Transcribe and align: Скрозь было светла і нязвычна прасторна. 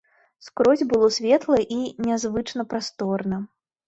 Скрозь 0.45 0.83
было 0.93 1.09
светла 1.17 1.57
і 1.75 1.77
нязвычна 2.07 2.65
прасторна. 2.73 3.39